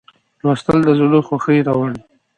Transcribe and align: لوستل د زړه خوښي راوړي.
لوستل 0.43 0.79
د 0.85 0.89
زړه 0.99 1.19
خوښي 1.27 1.57
راوړي. 1.67 1.99